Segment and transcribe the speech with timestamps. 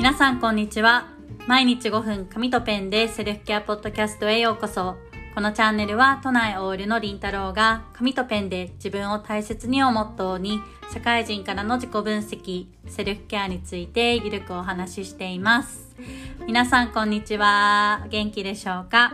[0.00, 1.08] 皆さんこんにちは。
[1.46, 4.96] 毎日5分紙とペンでセルフケアポッドキャストへようこそ。
[5.34, 10.58] このチャンネルは都内オールのりんたろうが紙とペンで自分を大切にをモットーに
[10.90, 15.94] 社会人からの自己分析セルフケアについてゆるくお話ししています。
[16.46, 18.06] 皆さんこんにちは。
[18.08, 19.12] 元気でしょうか？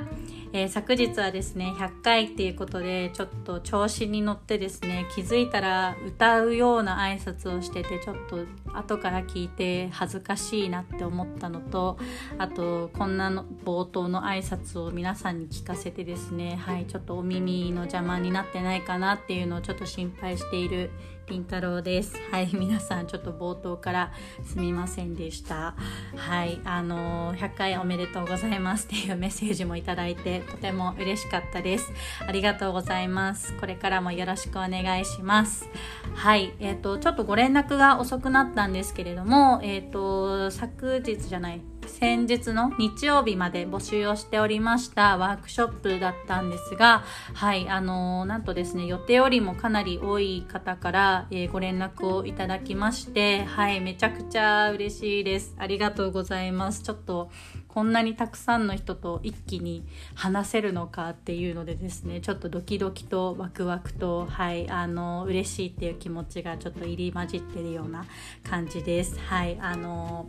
[0.53, 8.39] えー、昨日はですね100回っていうことでちょっと調子に乗ってですね気づいたら歌うような挨拶をしててちょっと
[8.79, 11.99] 後から聞いて恥ずかしいなって思ったのと
[12.39, 20.91] あとこんなの冒頭の挨拶を皆さんに聞かせてですねはいちょっとお耳の邪魔になってないかなっていうのをちょっと心配している
[21.29, 22.15] りんたろうです。
[22.31, 24.13] はい、皆さんちょっと冒頭から
[24.45, 25.75] すみませんでした。
[26.15, 31.93] はい、あの100回おめでとうございますっていうメッセージもいただいてとても嬉しかったです。
[32.27, 33.55] ありがとうございます。
[33.55, 35.69] これからもよろしくお願いします。
[36.15, 55.55] はい、えっ、ー、とちょっとご連絡が遅くなったんですけれども、えっ、ー、と昨日じゃない先日の日曜日まで募集をしておりましたワークショップだったんですが、はい、あのー、なんとですね、予定よりもかなり多い方から、えー、ご連絡をいただきまして、はい、めちゃくちゃ嬉しいです。
[55.59, 56.83] ありがとうございます。
[56.83, 57.31] ちょっと、
[57.77, 68.07] こんなにたくさんの人と一気に話せるのかっていうのでですねちょっとドキドキとワクワクとはいあの嬉しいっていう気持ちがちょっと入り混じってるような
[68.49, 69.19] 感じです。
[69.19, 70.25] はいあの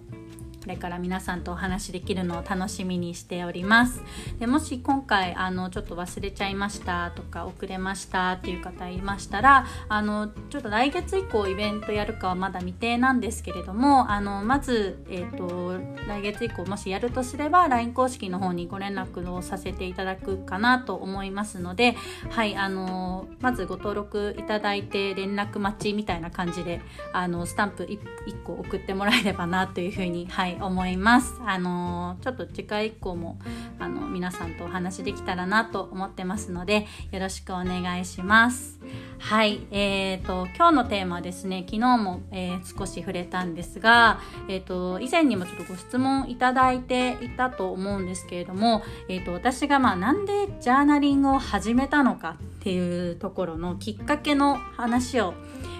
[0.67, 4.01] これから皆さんとお話できるのを楽しみにしております。
[4.37, 21.95] でもし今回あのちょっと忘れちゃいましたとか遅れましたっていう方いましたらあのちょっと来月以降イベントやるかはまだ未定なんですけれどもあのまず、えーと、来月以降もしやるとすれば LINE 公式の方にご連絡をさせていただくかなと思いますので
[22.29, 26.81] はいあのまずご登録いただいて連絡待ちみたいな感じで
[27.13, 31.39] あのスタンプ 1, 1個送ってもらえればなというふうにはい思います。
[31.45, 33.39] あのちょっと次回以降も
[33.79, 38.79] あの皆さんとお話できたらなと思ってますのでよろしくお願いします。
[39.19, 55.33] はい、えーと、今日のテーマはですね昨日も、えー、少し触れたんですが、えーと、以前にもちょっとご質問いただいていたと思うんですけれども、えーと、私がまあなんでジャーナリングを始めたのかっていうところのきっかけの話を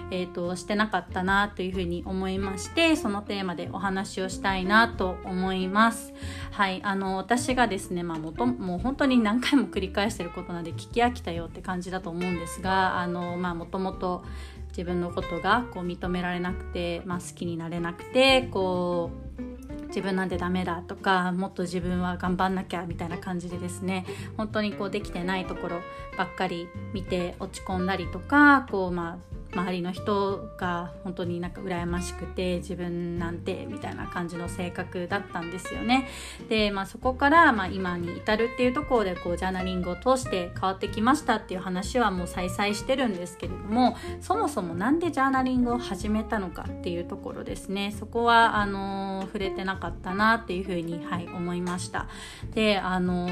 [0.09, 6.13] えーと、してなかったなというふうに思いましてそのテーマでお話をしたいなと思います。
[6.51, 14.23] はいあの私がですね、まあ、もともう本当に何回も繰り返してることなんで聞き飽きたよって感じだと思うんですがあの、まあ、もともと
[14.69, 19.47] 自分のことがこう認められなくて、まあ、好きになれなくてこう
[19.87, 25.81] 自分なんてダメだとかもっと自分は頑張んなきゃみたいな感じでですね本当にこうできてないところ
[26.17, 36.07] ばっかり見て落ち込んだりとかこうまあ周りの人が本当になんか羨ましくて自分なんてみたいな感じの性格だったんですよね。
[36.47, 52.07] で、まあ、そこからまあ今に至るっていうところでこうジャーナリングを通して変わってきましたっていう話はもう再々してるんですけれどもそもそも何でジャーナリングを始めたのかっていうところですねそこはあの触れてなかったなっていうふうに、はい、思いました。
[52.53, 53.29] であの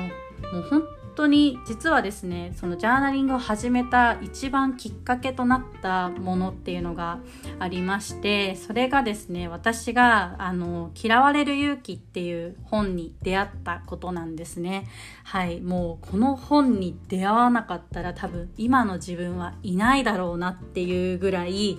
[0.52, 0.84] もう本
[1.16, 7.20] 当に実はですねそのジャーナリングを始めた一番きっかけとなったものっていうのが
[7.58, 14.88] ありましてそれがですね私があの「嫌われる勇気」っていう本に出会ったことなんですね。
[15.24, 21.78] はいもうこの本に出会わなかったら多分今の自分はいないだろうなっていうぐらい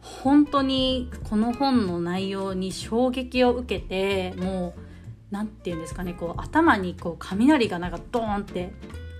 [0.00, 4.87] 本当にこの本の内容に衝撃を受けてもう
[5.30, 8.72] 何て言うんですかねこう頭にこう雷がなんかドーンって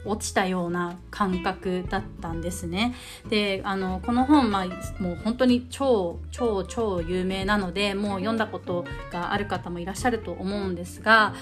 [0.04, 2.94] 落ちたような感覚だったんですね。
[3.28, 11.34] であのこの本、まあ、もう本当に超超超有名なのでもう読んだことがある方もいらっしゃると思うんですが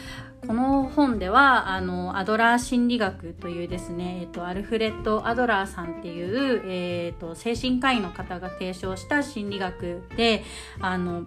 [0.46, 10.44] この本ではあのアドラー心理学というですね、えっと、アルフレッド・アドラーさんっていう、えっと、精神科医の方が提唱した心理学で
[10.80, 11.24] あの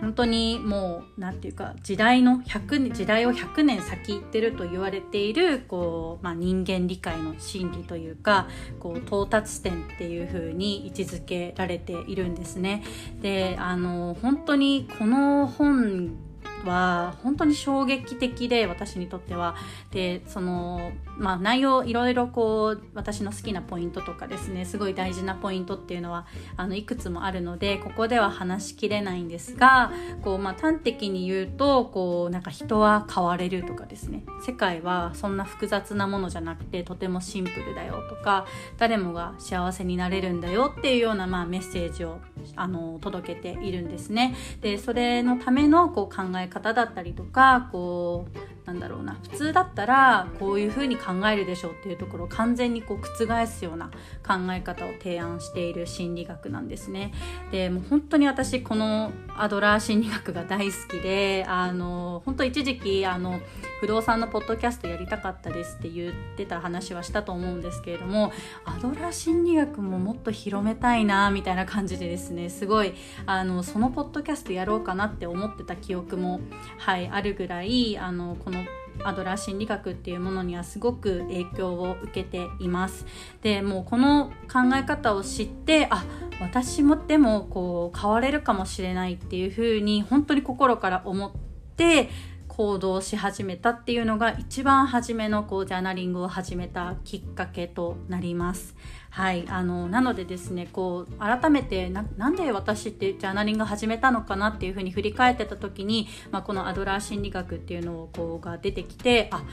[0.00, 8.48] 本当にもう何て言うか時代の100時代を100年先行ってると言われているこう、まあ、人間理解の真理というか
[8.80, 12.82] こう到達点っていう風に位置づけられているんですね。
[13.20, 16.16] であの本当にこの本
[16.64, 19.56] は本当に衝撃的で私にとっては
[19.90, 26.26] でそのまあ内容いろいろこう私の好きなポイントとかですねすごい大事なポイントっていうのは
[26.56, 38.46] あのいくつもあるのでここでは話しきれないんですがこう、まあ、端的に言うとこうなんか人は変われるとかですね世界はそんな複雑なものじゃなくてとてもシンプルだよとか
[38.78, 42.20] 誰もが幸せになれるんだよっていうような、まあ、メッセージを
[42.56, 44.34] あの届けているんですね。
[44.60, 53.90] でそれのためのこう考え方だったりとかこうなんだろうな普通だったらこういうふうに考えるでしょうっていうところを完全にこう覆すような
[54.26, 57.12] 考え方を提案している心理学なんですね。
[57.50, 63.40] でもう本当に私このアドラー心理学が大好きであの本当一時期あの
[63.80, 68.32] 不動産のポッドキャストやりたかったですって言ってた話はしたと思うんですけれども
[68.64, 72.94] アドラー心理学ももっと広めたいなみたいな感じでですねすごい
[73.26, 76.40] あのそのポッドキャストやろうかなって思ってた記憶も、
[76.78, 78.64] はい、あるぐらいあのこの
[79.02, 83.06] アドラー心理学っていうものにはすごく影響を受けています。
[83.42, 86.04] でもうこの考え方を知ってあ
[86.40, 91.32] 私もでもこう変われるかもしれないっていうふうに本当に心から思っ
[91.76, 92.08] て
[92.56, 98.76] 行動し始めたっていうのが一番初めのこうジャーナリングを始めたきっかけとなります。
[99.14, 109.44] はい、あのなのでですねこう改めてなんで私ってジャーナリング始めたのかなっていうふうに振り返ってた時に、まあ、このアドラー心理学っていうのをこうが出てきてあ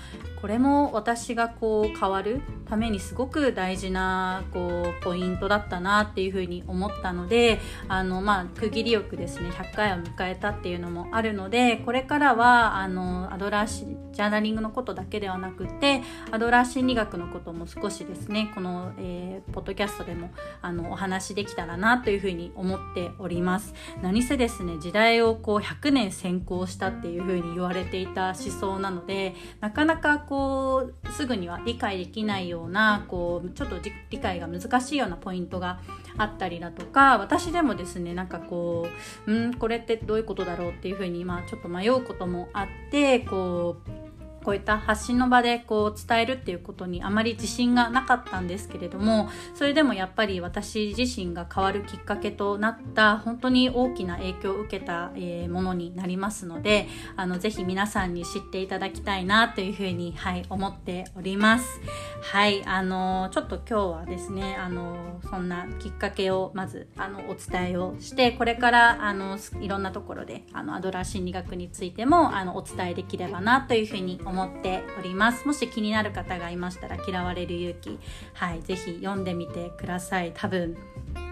[0.42, 20.32] これも私がこう変わるためにすごく大事なこうポイントだったなっていうふうに思ったのであの、まあ、区切りよくですね100回を迎えたっていうのもあるのでこれからはあのアドラージャーナリングのことだけではなくてアドラー心理学のことも少しですねこの、えーポッドキャストでも
[20.62, 23.74] あのお話できたらなというふうに思っております。
[24.02, 33.78] 何せですね時代をこう100年先行したっていうふうに言われていた思想なのでなかなかこうすぐには理解できないようなこうちょっと
[34.10, 35.80] 理解が難しいようなポイントが
[36.18, 38.88] あったりだとか私でもですねなんかこ
[39.26, 44.01] ううんこれってどういうことだろうっていうふうにまあちょっと迷うこともあってこう
[44.44, 61.80] こういった発信の場でこう伝えるっていうことにあまり自信がなかったんですけれどもそれでもやっぱり私自身が変わるきっかけとなった本当に大きな影響を受けた、え、ものになりますのであのぜひ皆さんに知っていただきたいなというふうに、はい、思っております。
[62.22, 75.46] はいあのちょっと今日はですねあのそんなきっかけをまずあのお伝えをしてこれからあのいろんなところであのアドラー心理学についてもあのお伝えできればなというふうに思思っております。
[75.46, 78.00] もし気になる方がいましたら「嫌われる勇気」
[78.34, 80.32] はい是非読んでみてください。
[80.34, 80.78] 多分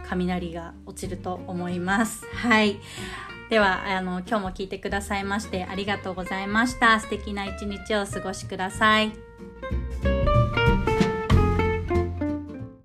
[0.08, 2.26] 雷が落ちると思います。
[2.36, 2.80] はい。
[3.50, 7.00] ではあの今日も聞いてくださいましてありがとうございました。
[7.00, 9.12] 素敵な一日をお過ごしください。